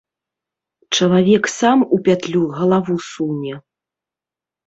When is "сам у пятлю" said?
1.59-2.41